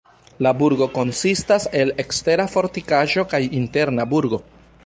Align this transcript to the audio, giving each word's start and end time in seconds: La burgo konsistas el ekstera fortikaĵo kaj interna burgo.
La 0.45 0.53
burgo 0.61 0.87
konsistas 0.95 1.69
el 1.83 1.93
ekstera 2.05 2.49
fortikaĵo 2.57 3.29
kaj 3.35 3.45
interna 3.63 4.11
burgo. 4.17 4.43